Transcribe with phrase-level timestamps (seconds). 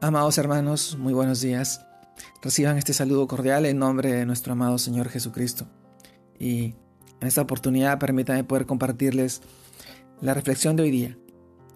[0.00, 1.84] Amados hermanos, muy buenos días.
[2.40, 5.66] Reciban este saludo cordial en nombre de nuestro amado Señor Jesucristo.
[6.38, 6.76] Y
[7.20, 9.42] en esta oportunidad permítanme poder compartirles
[10.20, 11.18] la reflexión de hoy día,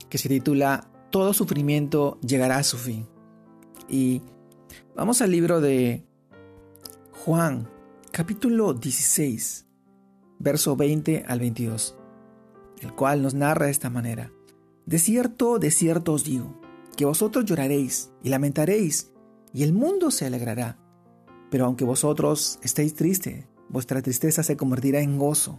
[0.08, 3.08] que se titula Todo sufrimiento llegará a su fin.
[3.88, 4.22] Y
[4.94, 6.06] vamos al libro de
[7.24, 7.68] Juan,
[8.12, 9.66] capítulo 16,
[10.38, 11.96] verso 20 al 22,
[12.82, 14.30] el cual nos narra de esta manera.
[14.86, 16.61] De cierto, de cierto os digo
[16.96, 19.12] que vosotros lloraréis y lamentaréis,
[19.52, 20.78] y el mundo se alegrará.
[21.50, 25.58] Pero aunque vosotros estéis tristes, vuestra tristeza se convertirá en gozo.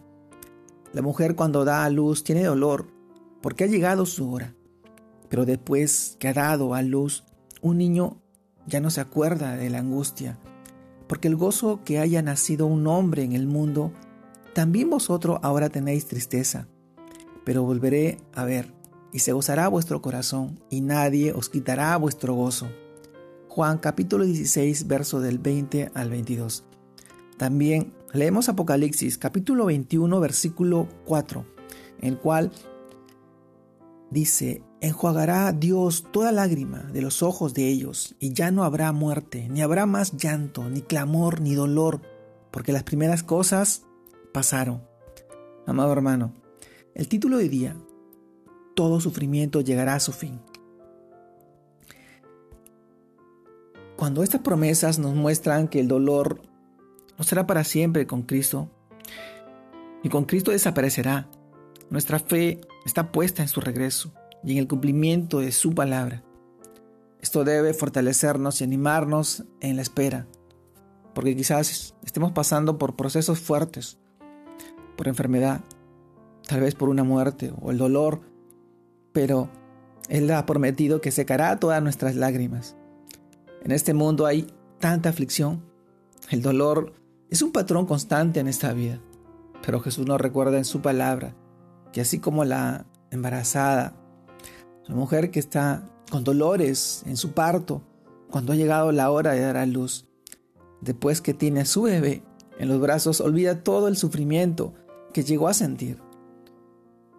[0.92, 2.88] La mujer cuando da a luz tiene dolor,
[3.42, 4.56] porque ha llegado su hora.
[5.30, 7.24] Pero después que ha dado a luz,
[7.62, 8.22] un niño
[8.68, 10.40] ya no se acuerda de la angustia,
[11.08, 13.92] porque el gozo que haya nacido un hombre en el mundo,
[14.54, 16.68] también vosotros ahora tenéis tristeza.
[17.44, 18.74] Pero volveré a ver
[19.14, 22.68] y se gozará vuestro corazón, y nadie os quitará vuestro gozo.
[23.48, 26.64] Juan capítulo 16, verso del 20 al 22.
[27.38, 31.46] También leemos Apocalipsis capítulo 21, versículo 4,
[32.02, 32.52] en el cual
[34.10, 39.48] dice, enjuagará Dios toda lágrima de los ojos de ellos, y ya no habrá muerte,
[39.48, 42.02] ni habrá más llanto, ni clamor, ni dolor,
[42.50, 43.84] porque las primeras cosas
[44.34, 44.82] pasaron.
[45.68, 46.34] Amado hermano,
[46.96, 47.78] el título de día
[48.76, 50.40] todo sufrimiento llegará a su fin.
[53.96, 56.42] Cuando estas promesas nos muestran que el dolor
[57.18, 58.70] no será para siempre con Cristo,
[60.04, 61.30] y con Cristo desaparecerá,
[61.90, 66.24] nuestra fe está puesta en su regreso y en el cumplimiento de su palabra.
[67.22, 70.28] Esto debe fortalecernos y animarnos en la espera,
[71.16, 73.98] porque quizás estemos pasando por procesos fuertes,
[74.98, 75.62] por enfermedad,
[76.46, 78.33] tal vez por una muerte o el dolor
[79.14, 79.50] pero
[80.10, 82.76] Él ha prometido que secará todas nuestras lágrimas.
[83.64, 84.48] En este mundo hay
[84.80, 85.64] tanta aflicción.
[86.30, 86.94] El dolor
[87.30, 89.00] es un patrón constante en esta vida.
[89.66, 91.36] Pero Jesús nos recuerda en su palabra
[91.94, 93.96] que así como la embarazada,
[94.88, 97.82] la mujer que está con dolores en su parto,
[98.30, 100.08] cuando ha llegado la hora de dar a luz,
[100.82, 102.24] después que tiene a su bebé
[102.60, 104.74] en los brazos, olvida todo el sufrimiento
[105.14, 106.00] que llegó a sentir.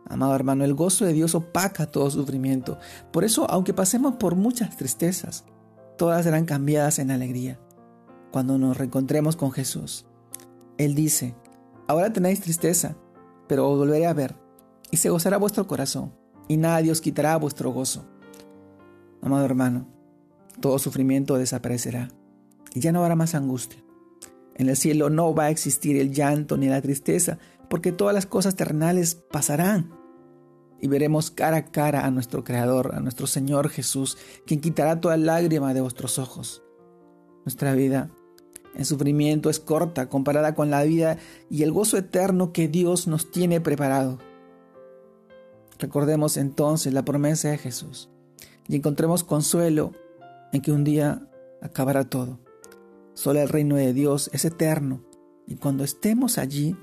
[0.06, 2.78] Amado hermano, el gozo de Dios opaca todo sufrimiento.
[3.12, 5.44] Por eso, aunque pasemos por muchas tristezas,
[5.96, 7.58] todas serán cambiadas en alegría
[8.30, 10.06] cuando nos reencontremos con Jesús.
[10.76, 11.34] Él dice,
[11.86, 12.96] ahora tenéis tristeza,
[13.46, 14.34] pero os volveré a ver,
[14.90, 16.12] y se gozará vuestro corazón,
[16.48, 18.04] y nadie os quitará vuestro gozo.
[19.22, 19.86] Amado hermano,
[20.60, 22.08] todo sufrimiento desaparecerá,
[22.74, 23.84] y ya no habrá más angustia.
[24.56, 27.38] En el cielo no va a existir el llanto ni la tristeza,
[27.74, 29.90] porque todas las cosas terrenales pasarán.
[30.80, 35.16] Y veremos cara a cara a nuestro Creador, a nuestro Señor Jesús, quien quitará toda
[35.16, 36.62] lágrima de vuestros ojos.
[37.44, 38.12] Nuestra vida
[38.76, 41.18] en sufrimiento es corta comparada con la vida
[41.50, 44.20] y el gozo eterno que Dios nos tiene preparado.
[45.80, 48.08] Recordemos entonces la promesa de Jesús
[48.68, 49.90] y encontremos consuelo
[50.52, 51.28] en que un día
[51.60, 52.38] acabará todo.
[53.14, 55.04] Solo el reino de Dios es eterno
[55.48, 56.76] y cuando estemos allí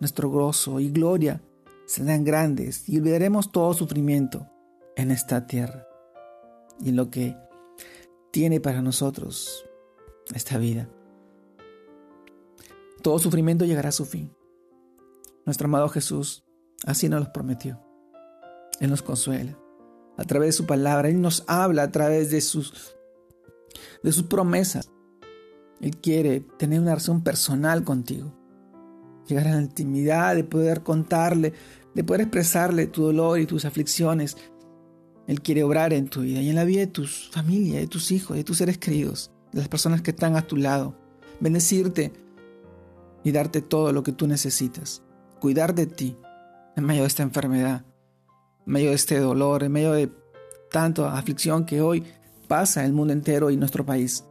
[0.00, 1.42] nuestro gozo y gloria
[1.86, 4.46] serán grandes y olvidaremos todo sufrimiento
[4.96, 5.86] en esta tierra
[6.80, 7.36] y en lo que
[8.30, 9.64] tiene para nosotros
[10.34, 10.88] esta vida.
[13.02, 14.34] Todo sufrimiento llegará a su fin.
[15.46, 16.44] Nuestro amado Jesús
[16.84, 17.80] así nos lo prometió.
[18.80, 19.58] Él nos consuela
[20.16, 22.96] a través de su palabra, Él nos habla a través de sus,
[24.02, 24.90] de sus promesas.
[25.80, 28.37] Él quiere tener una relación personal contigo
[29.28, 31.52] llegar a la intimidad, de poder contarle,
[31.94, 34.36] de poder expresarle tu dolor y tus aflicciones.
[35.26, 38.10] Él quiere obrar en tu vida y en la vida de tu familia, de tus
[38.10, 40.94] hijos, de tus seres queridos, de las personas que están a tu lado.
[41.40, 42.12] Bendecirte
[43.22, 45.02] y darte todo lo que tú necesitas.
[45.38, 46.16] Cuidar de ti
[46.76, 47.84] en medio de esta enfermedad,
[48.66, 50.10] en medio de este dolor, en medio de
[50.70, 52.04] tanta aflicción que hoy
[52.48, 54.24] pasa en el mundo entero y nuestro país.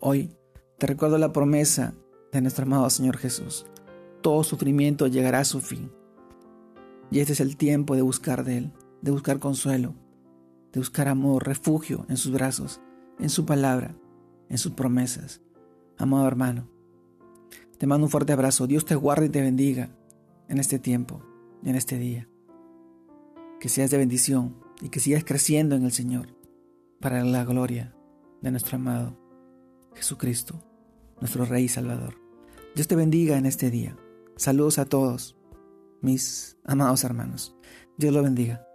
[0.00, 0.36] Hoy
[0.78, 1.94] te recuerdo la promesa
[2.36, 3.66] de nuestro amado Señor Jesús.
[4.22, 5.90] Todo sufrimiento llegará a su fin.
[7.10, 8.72] Y este es el tiempo de buscar de Él,
[9.02, 9.94] de buscar consuelo,
[10.72, 12.80] de buscar amor, refugio en sus brazos,
[13.18, 13.96] en su palabra,
[14.48, 15.40] en sus promesas.
[15.98, 16.68] Amado hermano,
[17.78, 18.66] te mando un fuerte abrazo.
[18.66, 19.90] Dios te guarde y te bendiga
[20.48, 21.22] en este tiempo
[21.62, 22.28] y en este día.
[23.60, 26.36] Que seas de bendición y que sigas creciendo en el Señor
[27.00, 27.94] para la gloria
[28.42, 29.16] de nuestro amado
[29.94, 30.62] Jesucristo
[31.20, 32.25] nuestro Rey y Salvador.
[32.76, 33.96] Dios te bendiga en este día.
[34.36, 35.34] Saludos a todos,
[36.02, 37.56] mis amados hermanos.
[37.96, 38.65] Dios lo bendiga.